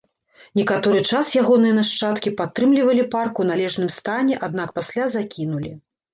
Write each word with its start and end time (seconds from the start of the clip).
Некаторы 0.59 1.01
час 1.09 1.29
ягоныя 1.41 1.73
нашчадкі 1.79 2.33
падтрымлівалі 2.39 3.03
парк 3.13 3.35
у 3.45 3.47
належным 3.51 3.89
стане, 3.99 4.41
аднак 4.51 4.69
пасля 4.81 5.05
закінулі. 5.19 5.71